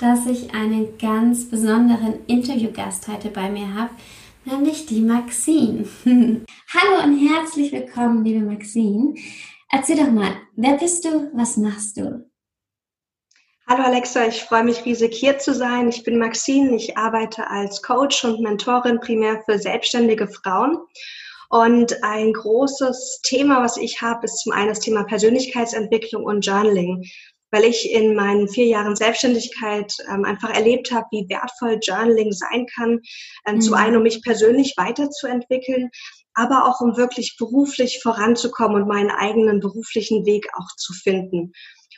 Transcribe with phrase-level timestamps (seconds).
[0.00, 3.90] dass ich einen ganz besonderen Interviewgast heute bei mir habe,
[4.46, 5.86] nämlich die Maxine.
[6.06, 9.14] Hallo und herzlich willkommen, liebe Maxine.
[9.70, 12.26] Erzähl doch mal, wer bist du, was machst du?
[13.68, 15.90] Hallo Alexa, ich freue mich riesig hier zu sein.
[15.90, 20.78] Ich bin Maxine, ich arbeite als Coach und Mentorin primär für selbstständige Frauen.
[21.50, 27.04] Und ein großes Thema, was ich habe, ist zum einen das Thema Persönlichkeitsentwicklung und Journaling,
[27.50, 32.66] weil ich in meinen vier Jahren Selbstständigkeit ähm, einfach erlebt habe, wie wertvoll Journaling sein
[32.66, 33.00] kann.
[33.46, 33.60] Ähm, mhm.
[33.60, 35.90] Zum einen, um mich persönlich weiterzuentwickeln,
[36.34, 41.52] aber auch um wirklich beruflich voranzukommen und meinen eigenen beruflichen Weg auch zu finden.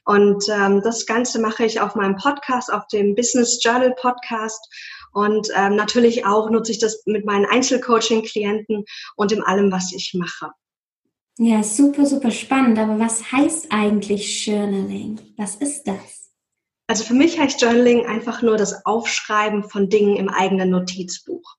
[0.05, 4.69] Und ähm, das Ganze mache ich auf meinem Podcast, auf dem Business Journal Podcast.
[5.12, 8.84] Und ähm, natürlich auch nutze ich das mit meinen Einzelcoaching-Klienten
[9.16, 10.50] und in allem, was ich mache.
[11.38, 12.78] Ja, super, super spannend.
[12.78, 15.20] Aber was heißt eigentlich Journaling?
[15.36, 16.30] Was ist das?
[16.86, 21.56] Also für mich heißt Journaling einfach nur das Aufschreiben von Dingen im eigenen Notizbuch.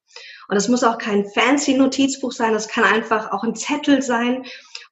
[0.47, 4.45] Und es muss auch kein fancy Notizbuch sein, es kann einfach auch ein Zettel sein,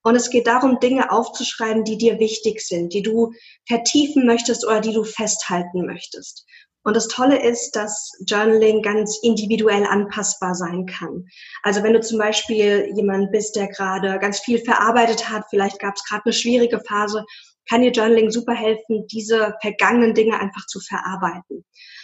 [0.03, 3.33] und es geht darum, Dinge aufzuschreiben, die dir wichtig sind, die du
[3.67, 6.45] vertiefen möchtest oder die du festhalten möchtest.
[6.83, 11.27] Und das Tolle ist, dass Journaling ganz individuell anpassbar sein kann.
[11.63, 15.95] Also wenn du zum Beispiel jemand bist, der gerade ganz viel verarbeitet hat, vielleicht gab
[15.95, 17.23] es gerade eine schwierige Phase,
[17.69, 21.63] kann dir Journaling super helfen, diese vergangenen Dinge einfach zu verarbeiten.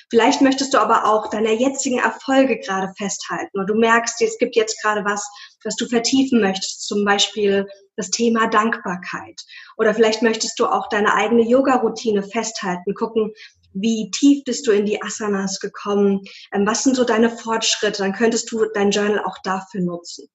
[0.09, 4.55] Vielleicht möchtest du aber auch deine jetzigen Erfolge gerade festhalten und du merkst, es gibt
[4.55, 5.28] jetzt gerade was,
[5.66, 7.67] was du vertiefen möchtest, zum Beispiel
[7.98, 9.42] das Thema Dankbarkeit.
[9.77, 13.33] Oder vielleicht möchtest du auch deine eigene Yoga-Routine festhalten, gucken,
[13.82, 16.21] wie tief bist du in die Asanas gekommen,
[16.54, 20.27] ähm, was sind so deine Fortschritte, dann könntest du dein Journal auch dafür nutzen.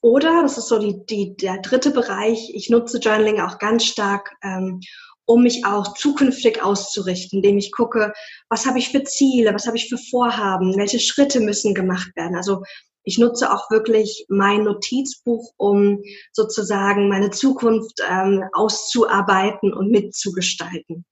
[0.00, 4.34] Oder, das ist so die, die, der dritte Bereich, ich nutze Journaling auch ganz stark,
[4.42, 4.80] ähm,
[5.24, 8.12] um mich auch zukünftig auszurichten, indem ich gucke,
[8.48, 12.36] was habe ich für Ziele, was habe ich für Vorhaben, welche Schritte müssen gemacht werden.
[12.36, 12.64] Also
[13.04, 21.04] ich nutze auch wirklich mein Notizbuch, um sozusagen meine Zukunft ähm, auszuarbeiten und mitzugestalten.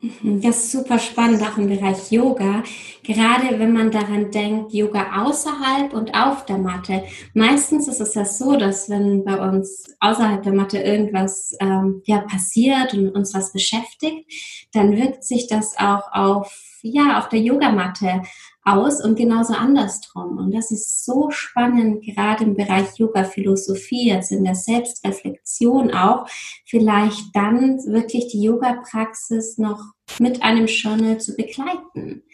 [0.00, 2.62] Mhm, das ist super spannend, auch im Bereich Yoga.
[3.02, 7.04] Gerade wenn man daran denkt, Yoga außerhalb und auf der Matte.
[7.32, 12.18] Meistens ist es ja so, dass wenn bei uns außerhalb der Matte irgendwas ähm, ja,
[12.18, 14.30] passiert und uns was beschäftigt,
[14.72, 18.22] dann wirkt sich das auch auf, ja, auf der Yogamatte
[18.66, 20.38] aus und genauso andersrum.
[20.38, 26.26] Und das ist so spannend, gerade im Bereich Yoga-Philosophie, jetzt in der Selbstreflexion auch,
[26.64, 29.80] vielleicht dann wirklich die Yoga-Praxis noch
[30.18, 32.24] mit einem Journal zu begleiten.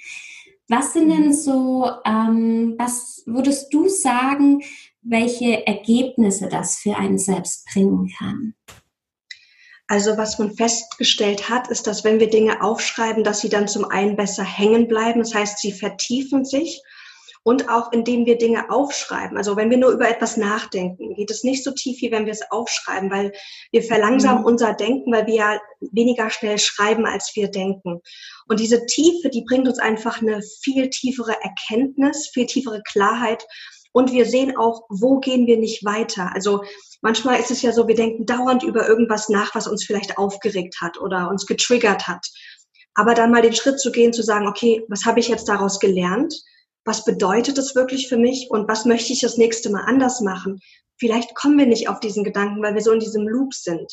[0.68, 4.62] Was sind denn so, ähm, was würdest du sagen,
[5.02, 8.54] welche Ergebnisse das für einen selbst bringen kann?
[9.88, 13.84] Also was man festgestellt hat, ist, dass wenn wir Dinge aufschreiben, dass sie dann zum
[13.84, 15.20] einen besser hängen bleiben.
[15.20, 16.82] Das heißt, sie vertiefen sich.
[17.44, 19.36] Und auch indem wir Dinge aufschreiben.
[19.36, 22.32] Also wenn wir nur über etwas nachdenken, geht es nicht so tief, wie wenn wir
[22.32, 23.32] es aufschreiben, weil
[23.72, 24.46] wir verlangsamen mhm.
[24.46, 28.00] unser Denken, weil wir ja weniger schnell schreiben, als wir denken.
[28.46, 33.44] Und diese Tiefe, die bringt uns einfach eine viel tiefere Erkenntnis, viel tiefere Klarheit.
[33.92, 36.30] Und wir sehen auch, wo gehen wir nicht weiter.
[36.34, 36.64] Also
[37.02, 40.76] manchmal ist es ja so, wir denken dauernd über irgendwas nach, was uns vielleicht aufgeregt
[40.80, 42.26] hat oder uns getriggert hat.
[42.94, 45.78] Aber dann mal den Schritt zu gehen, zu sagen, okay, was habe ich jetzt daraus
[45.78, 46.34] gelernt?
[46.84, 48.48] Was bedeutet es wirklich für mich?
[48.50, 50.60] Und was möchte ich das nächste Mal anders machen?
[50.98, 53.90] Vielleicht kommen wir nicht auf diesen Gedanken, weil wir so in diesem Loop sind.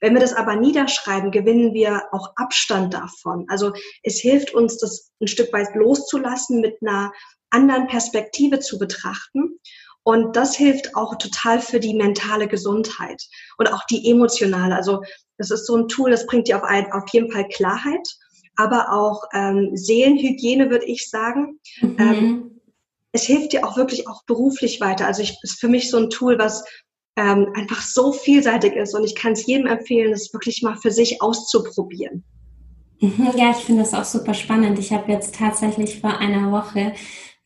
[0.00, 3.46] Wenn wir das aber niederschreiben, gewinnen wir auch Abstand davon.
[3.48, 3.72] Also
[4.02, 7.12] es hilft uns, das ein Stück weit loszulassen, mit einer
[7.54, 9.58] anderen Perspektive zu betrachten
[10.04, 13.22] und das hilft auch total für die mentale Gesundheit
[13.56, 14.76] und auch die emotionale.
[14.76, 15.00] Also
[15.38, 18.06] das ist so ein Tool, das bringt dir auf, ein, auf jeden Fall Klarheit,
[18.56, 21.58] aber auch ähm, Seelenhygiene, würde ich sagen.
[21.80, 21.96] Mhm.
[21.98, 22.60] Ähm,
[23.12, 25.06] es hilft dir auch wirklich auch beruflich weiter.
[25.06, 26.64] Also ich ist für mich so ein Tool, was
[27.16, 30.90] ähm, einfach so vielseitig ist und ich kann es jedem empfehlen, es wirklich mal für
[30.90, 32.24] sich auszuprobieren.
[33.00, 34.78] Mhm, ja, ich finde das auch super spannend.
[34.78, 36.92] Ich habe jetzt tatsächlich vor einer Woche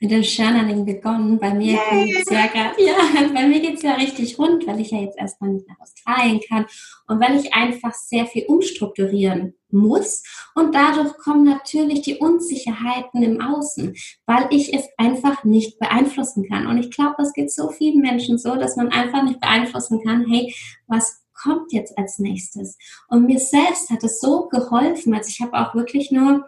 [0.00, 1.38] mit dem Journaling begonnen.
[1.38, 5.00] Bei mir geht's ja grad, ja, bei mir geht's ja richtig rund, weil ich ja
[5.00, 6.66] jetzt erstmal nicht nach Australien kann
[7.06, 10.22] und weil ich einfach sehr viel umstrukturieren muss.
[10.54, 13.94] Und dadurch kommen natürlich die Unsicherheiten im Außen,
[14.26, 16.66] weil ich es einfach nicht beeinflussen kann.
[16.66, 20.26] Und ich glaube, es geht so vielen Menschen so, dass man einfach nicht beeinflussen kann,
[20.28, 20.54] hey,
[20.86, 22.76] was kommt jetzt als nächstes?
[23.08, 25.14] Und mir selbst hat es so geholfen.
[25.14, 26.46] Also ich habe auch wirklich nur,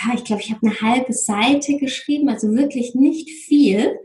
[0.00, 3.98] ja, ich glaube, ich habe eine halbe Seite geschrieben, also wirklich nicht viel.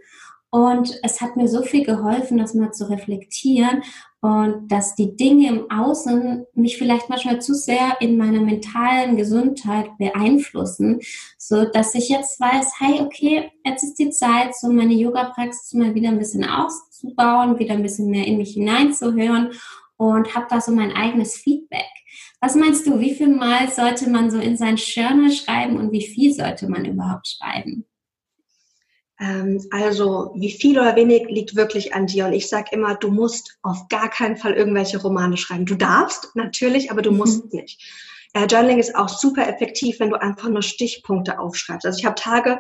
[0.50, 3.84] Und es hat mir so viel geholfen, das mal zu reflektieren
[4.22, 9.90] und dass die Dinge im Außen mich vielleicht manchmal zu sehr in meiner mentalen Gesundheit
[9.98, 11.02] beeinflussen,
[11.38, 15.94] so dass ich jetzt weiß, hey, okay, jetzt ist die Zeit, so meine Yoga-Praxis mal
[15.94, 19.52] wieder ein bisschen auszubauen, wieder ein bisschen mehr in mich hineinzuhören
[19.98, 21.97] und habe da so mein eigenes Feedback.
[22.40, 26.06] Was meinst du, wie viel Mal sollte man so in sein Journal schreiben und wie
[26.06, 27.86] viel sollte man überhaupt schreiben?
[29.20, 32.28] Ähm, also wie viel oder wenig liegt wirklich an dir.
[32.28, 35.66] Und ich sage immer, du musst auf gar keinen Fall irgendwelche Romane schreiben.
[35.66, 37.18] Du darfst natürlich, aber du mhm.
[37.18, 37.82] musst nicht.
[38.34, 41.86] Äh, Journaling ist auch super effektiv, wenn du einfach nur Stichpunkte aufschreibst.
[41.86, 42.60] Also ich habe Tage,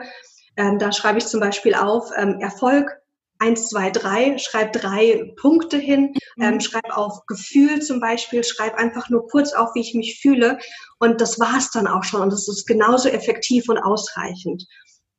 [0.56, 3.00] ähm, da schreibe ich zum Beispiel auf ähm, Erfolg
[3.39, 6.44] eins, zwei, drei, schreib drei Punkte hin, mhm.
[6.44, 10.57] ähm, schreib auf Gefühl zum Beispiel, schreib einfach nur kurz auf, wie ich mich fühle
[11.00, 14.66] und das war's dann auch schon und das ist genauso effektiv und ausreichend.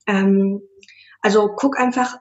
[0.06, 0.60] Ähm,
[1.20, 2.16] also guck einfach,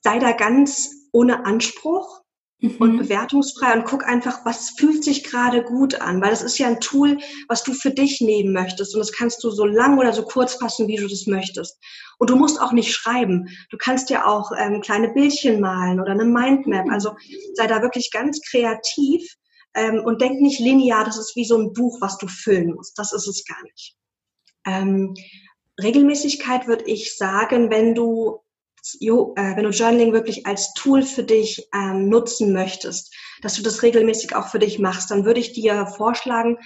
[0.00, 2.21] sei da ganz ohne Anspruch
[2.62, 2.76] mhm.
[2.78, 6.68] und bewertungsfrei und guck einfach, was fühlt sich gerade gut an, weil das ist ja
[6.68, 7.18] ein Tool,
[7.48, 10.54] was du für dich nehmen möchtest und das kannst du so lang oder so kurz
[10.54, 11.78] fassen, wie du das möchtest.
[12.18, 13.48] Und du musst auch nicht schreiben.
[13.70, 16.88] Du kannst ja auch ähm, kleine Bildchen malen oder eine Mindmap.
[16.88, 17.16] Also
[17.54, 19.26] sei da wirklich ganz kreativ
[19.74, 22.98] ähm, und denk nicht linear, das ist wie so ein Buch, was du füllen musst.
[22.98, 23.96] Das ist es gar nicht.
[24.66, 25.14] Ähm,
[25.82, 28.41] Regelmäßigkeit würde ich sagen, wenn du
[29.00, 34.34] wenn du Journaling wirklich als Tool für dich ähm, nutzen möchtest, dass du das regelmäßig
[34.34, 36.58] auch für dich machst, dann würde ich dir vorschlagen,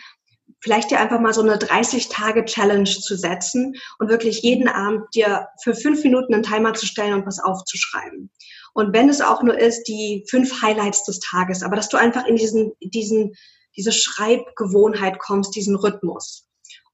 [0.61, 5.75] vielleicht dir einfach mal so eine 30-Tage-Challenge zu setzen und wirklich jeden Abend dir für
[5.75, 8.31] fünf Minuten einen Timer zu stellen und was aufzuschreiben.
[8.75, 12.27] Und wenn es auch nur ist, die fünf Highlights des Tages, aber dass du einfach
[12.27, 13.35] in diesen, diesen,
[13.77, 16.46] diese Schreibgewohnheit kommst, diesen Rhythmus.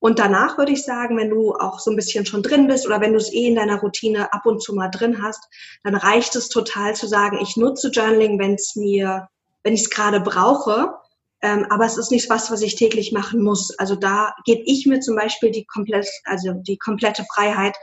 [0.02, 3.00] Und danach würde ich sagen, wenn du auch so ein bisschen schon drin bist oder
[3.00, 5.44] wenn du es eh in deiner Routine ab und zu mal drin hast,
[5.84, 9.28] dann reicht es total zu sagen, ich nutze Journaling, wenn es mir,
[9.62, 10.92] wenn ich es gerade brauche.
[11.40, 13.78] Ähm, aber es ist nicht was, was ich täglich machen muss.
[13.78, 17.76] Also da gebe ich mir zum Beispiel die komplett, also die komplette Freiheit,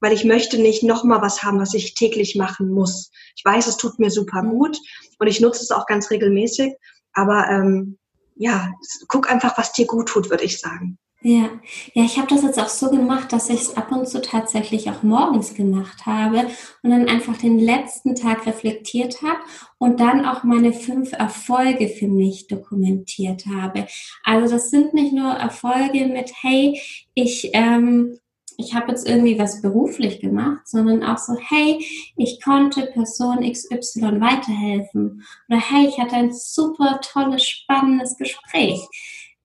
[0.00, 3.10] weil ich möchte nicht nochmal was haben, was ich täglich machen muss.
[3.36, 4.78] Ich weiß, es tut mir super gut
[5.18, 6.72] und ich nutze es auch ganz regelmäßig.
[7.12, 7.98] Aber ähm,
[8.34, 8.72] ja,
[9.08, 10.96] guck einfach, was dir gut tut, würde ich sagen.
[11.22, 11.48] Ja,
[11.94, 14.90] ja, ich habe das jetzt auch so gemacht, dass ich es ab und zu tatsächlich
[14.90, 16.46] auch morgens gemacht habe
[16.82, 19.40] und dann einfach den letzten Tag reflektiert habe
[19.78, 23.86] und dann auch meine fünf Erfolge für mich dokumentiert habe.
[24.24, 26.80] Also das sind nicht nur Erfolge mit, hey,
[27.14, 28.18] ich ähm,
[28.58, 31.84] ich habe jetzt irgendwie was beruflich gemacht, sondern auch so, hey,
[32.16, 35.22] ich konnte Person XY weiterhelfen.
[35.48, 38.80] Oder hey, ich hatte ein super tolles, spannendes Gespräch.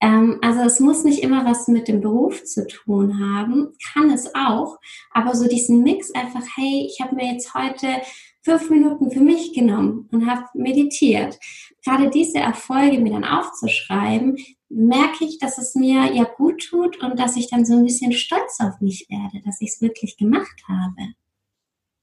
[0.01, 4.33] Ähm, also es muss nicht immer was mit dem Beruf zu tun haben, kann es
[4.33, 4.80] auch,
[5.12, 7.88] aber so diesen Mix einfach, hey, ich habe mir jetzt heute
[8.44, 11.38] fünf Minuten für mich genommen und habe meditiert.
[11.86, 14.38] Gerade diese Erfolge mir dann aufzuschreiben,
[14.69, 18.13] merke ich, dass es mir ja gut tut und dass ich dann so ein bisschen
[18.13, 21.13] stolz auf mich werde, dass ich es wirklich gemacht habe.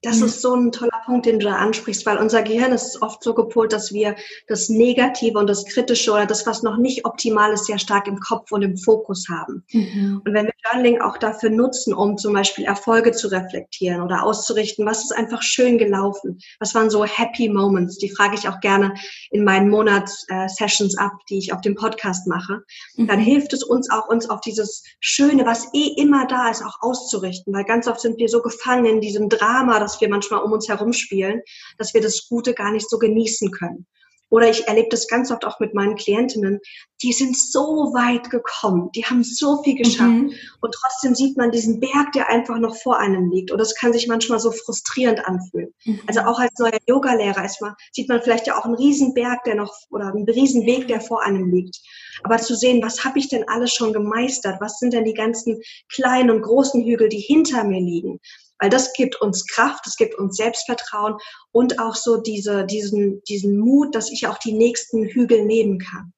[0.03, 0.27] Das ja.
[0.27, 3.35] ist so ein toller Punkt, den du da ansprichst, weil unser Gehirn ist oft so
[3.35, 4.15] gepolt, dass wir
[4.47, 8.21] das Negative und das Kritische oder das, was noch nicht optimal ist, sehr stark im
[8.21, 9.65] Kopf und im Fokus haben.
[9.73, 10.23] Mhm.
[10.25, 14.87] Und wenn wir Journaling auch dafür nutzen, um zum Beispiel Erfolge zu reflektieren oder auszurichten,
[14.87, 16.39] was ist einfach schön gelaufen?
[16.61, 17.99] Was waren so Happy Moments?
[17.99, 18.95] Die frage ich auch gerne
[19.31, 22.63] in meinen Monats-Sessions ab, die ich auf dem Podcast mache.
[22.97, 23.09] Mhm.
[23.09, 26.77] Dann hilft es uns auch, uns auf dieses Schöne, was eh immer da ist, auch
[26.81, 30.53] auszurichten, weil ganz oft sind wir so gefangen in diesem Drama, was wir manchmal um
[30.53, 31.43] uns herum spielen,
[31.77, 33.87] dass wir das Gute gar nicht so genießen können.
[34.31, 36.61] Oder ich erlebe das ganz oft auch mit meinen Klientinnen,
[37.03, 40.35] die sind so weit gekommen, die haben so viel geschafft mhm.
[40.61, 43.51] und trotzdem sieht man diesen Berg, der einfach noch vor einem liegt.
[43.51, 45.73] Und das kann sich manchmal so frustrierend anfühlen.
[45.87, 46.03] Mhm.
[46.07, 49.55] Also auch als neuer Yogalehrer erstmal sieht man vielleicht ja auch einen riesen Berg, der
[49.55, 51.79] noch oder einen riesen Weg, der vor einem liegt.
[52.23, 54.61] Aber zu sehen, was habe ich denn alles schon gemeistert?
[54.61, 55.59] Was sind denn die ganzen
[55.91, 58.21] kleinen und großen Hügel, die hinter mir liegen?
[58.61, 61.17] Weil das gibt uns Kraft, das gibt uns Selbstvertrauen
[61.53, 66.13] und auch so diese, diesen, diesen Mut, dass ich auch die nächsten Hügel nehmen kann.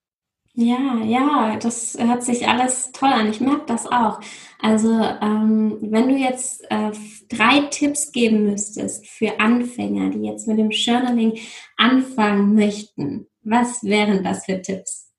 [0.54, 3.30] Ja, ja, das hört sich alles toll an.
[3.30, 4.20] Ich merke das auch.
[4.59, 6.90] Also ähm, wenn du jetzt äh,
[7.28, 11.38] drei Tipps geben müsstest für Anfänger, die jetzt mit dem Journaling
[11.76, 15.09] anfangen möchten, was wären das für Tipps?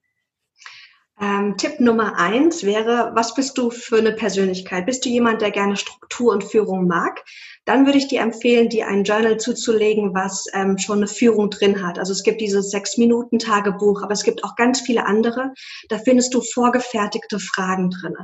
[1.20, 4.86] Ähm, Tipp Nummer eins wäre, was bist du für eine Persönlichkeit?
[4.86, 7.22] Bist du jemand, der gerne Struktur und Führung mag?
[7.64, 11.86] Dann würde ich dir empfehlen, dir ein Journal zuzulegen, was ähm, schon eine Führung drin
[11.86, 11.98] hat.
[11.98, 15.52] Also es gibt dieses Sechs-Minuten-Tagebuch, aber es gibt auch ganz viele andere.
[15.88, 18.16] Da findest du vorgefertigte Fragen drin.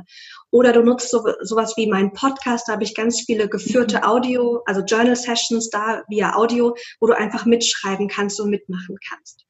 [0.51, 4.03] Oder du nutzt so, sowas wie mein Podcast, da habe ich ganz viele geführte mhm.
[4.03, 9.45] Audio, also Journal-Sessions da via Audio, wo du einfach mitschreiben kannst und mitmachen kannst.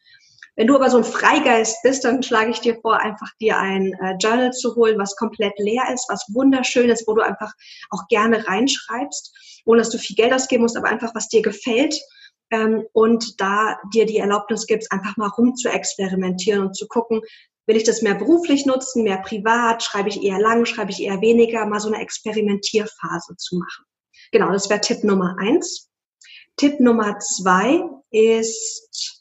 [0.59, 3.93] Wenn du aber so ein Freigeist bist, dann schlage ich dir vor, einfach dir ein
[3.93, 7.53] äh, Journal zu holen, was komplett leer ist, was wunderschön ist, wo du einfach
[7.91, 11.97] auch gerne reinschreibst, ohne dass du viel Geld ausgeben musst, aber einfach, was dir gefällt.
[12.51, 17.21] Ähm, und da dir die Erlaubnis gibst, einfach mal rum zu experimentieren und zu gucken,
[17.65, 21.21] will ich das mehr beruflich nutzen, mehr privat, schreibe ich eher lang, schreibe ich eher
[21.21, 23.85] weniger, mal so eine Experimentierphase zu machen.
[24.33, 25.89] Genau, das wäre Tipp Nummer eins.
[26.57, 29.18] Tipp Nummer zwei ist,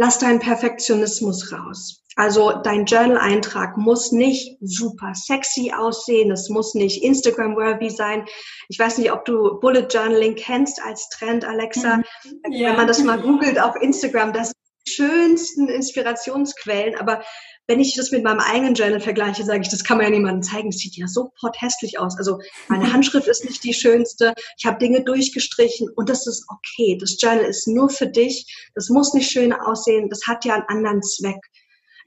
[0.00, 2.02] lass deinen Perfektionismus raus.
[2.16, 8.24] Also dein Journal-Eintrag muss nicht super sexy aussehen, es muss nicht Instagram-worthy sein.
[8.68, 11.98] Ich weiß nicht, ob du Bullet Journaling kennst als Trend, Alexa.
[11.98, 12.04] Mhm.
[12.50, 12.70] Ja.
[12.70, 14.52] Wenn man das mal googelt auf Instagram, das
[14.88, 17.22] schönsten Inspirationsquellen, aber
[17.70, 20.42] wenn ich das mit meinem eigenen Journal vergleiche, sage ich, das kann man ja niemandem
[20.42, 20.70] zeigen.
[20.70, 22.18] Es sieht ja so pothässlich aus.
[22.18, 24.34] Also meine Handschrift ist nicht die schönste.
[24.58, 26.98] Ich habe Dinge durchgestrichen und das ist okay.
[27.00, 28.68] Das Journal ist nur für dich.
[28.74, 30.08] Das muss nicht schön aussehen.
[30.10, 31.38] Das hat ja einen anderen Zweck.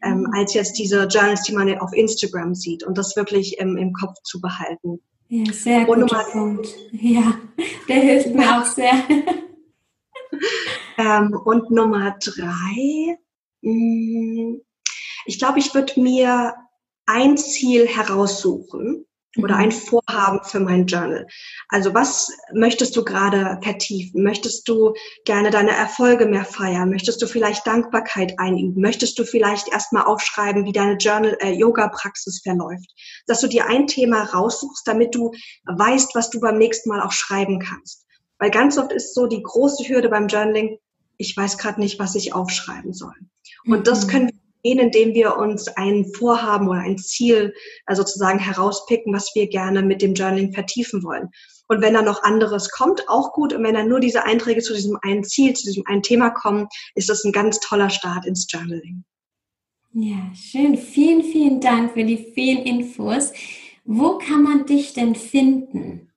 [0.03, 0.33] Ähm, mhm.
[0.33, 4.21] als jetzt diese Journals, die man auf Instagram sieht und das wirklich im, im Kopf
[4.23, 4.99] zu behalten.
[5.29, 6.67] Ja, sehr und guter Punkt.
[6.91, 7.39] Ja,
[7.87, 8.91] der hilft mir auch sehr.
[10.97, 13.17] ähm, und Nummer drei,
[13.61, 14.61] mh, mm,
[15.25, 16.53] ich glaube, ich würde mir
[17.05, 19.05] ein Ziel heraussuchen
[19.37, 19.71] oder ein mhm.
[19.71, 21.25] Vorhaben für mein Journal.
[21.69, 24.23] Also was möchtest du gerade vertiefen?
[24.23, 24.93] Möchtest du
[25.25, 26.89] gerne deine Erfolge mehr feiern?
[26.89, 28.79] Möchtest du vielleicht Dankbarkeit einüben?
[28.81, 32.89] Möchtest du vielleicht erstmal aufschreiben, wie deine Journal äh, Yoga Praxis verläuft?
[33.25, 35.31] Dass du dir ein Thema raussuchst, damit du
[35.65, 38.05] weißt, was du beim nächsten Mal auch schreiben kannst.
[38.37, 40.77] Weil ganz oft ist so die große Hürde beim Journaling,
[41.17, 43.13] ich weiß gerade nicht, was ich aufschreiben soll.
[43.65, 43.83] Und mhm.
[43.83, 47.53] das können wir indem wir uns ein Vorhaben oder ein Ziel
[47.85, 51.29] äh, sozusagen herauspicken, was wir gerne mit dem Journaling vertiefen wollen.
[51.67, 53.53] Und wenn da noch anderes kommt, auch gut.
[53.53, 56.67] Und wenn dann nur diese Einträge zu diesem einen Ziel, zu diesem einen Thema kommen,
[56.95, 59.03] ist das ein ganz toller Start ins Journaling.
[59.93, 60.77] Ja, schön.
[60.77, 63.31] Vielen, vielen Dank für die vielen Infos.
[63.85, 66.12] Wo kann man dich denn finden?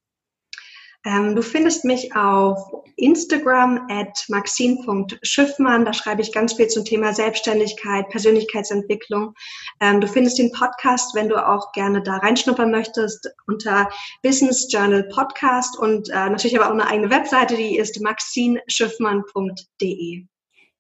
[1.07, 2.59] Ähm, du findest mich auf
[2.97, 5.85] Instagram at maxine.schiffmann.
[5.85, 9.33] Da schreibe ich ganz viel zum Thema Selbstständigkeit, Persönlichkeitsentwicklung.
[9.81, 13.89] Ähm, du findest den Podcast, wenn du auch gerne da reinschnuppern möchtest, unter
[14.25, 20.25] Business Journal Podcast und äh, natürlich aber auch eine eigene Webseite, die ist maxineschiffmann.de.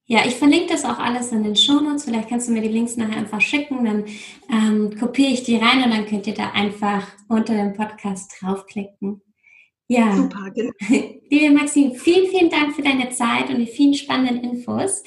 [0.09, 2.05] Ja, ich verlinke das auch alles in den Shownotes.
[2.05, 4.07] Vielleicht kannst du mir die Links nachher einfach schicken, dann
[4.51, 9.23] ähm, kopiere ich die rein und dann könnt ihr da einfach unter dem Podcast draufklicken.
[9.89, 10.51] Ja, super.
[10.55, 10.73] Genau.
[11.31, 15.03] Liebe Maxine, vielen, vielen Dank für deine Zeit und die vielen spannenden Infos.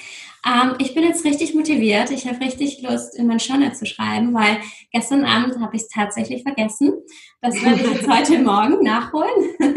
[0.46, 2.12] Ähm, ich bin jetzt richtig motiviert.
[2.12, 4.58] Ich habe richtig Lust, in mein Journal zu schreiben, weil
[4.92, 6.94] gestern Abend habe ich es tatsächlich vergessen.
[7.42, 9.50] Das werde ich jetzt heute Morgen nachholen.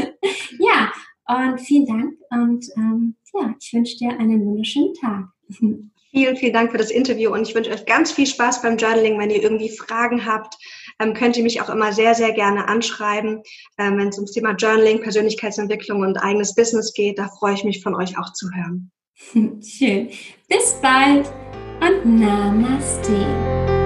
[0.58, 0.92] ja,
[1.26, 5.24] und vielen Dank und ähm, ja, ich wünsche dir einen wunderschönen Tag.
[5.48, 9.18] Vielen, vielen Dank für das Interview und ich wünsche euch ganz viel Spaß beim Journaling.
[9.18, 10.56] Wenn ihr irgendwie Fragen habt,
[11.02, 13.42] ähm, könnt ihr mich auch immer sehr, sehr gerne anschreiben.
[13.78, 17.82] Ähm, wenn es ums Thema Journaling, Persönlichkeitsentwicklung und eigenes Business geht, da freue ich mich
[17.82, 18.90] von euch auch zu hören.
[19.62, 20.10] Schön.
[20.48, 21.32] Bis bald
[21.80, 23.81] und Namaste.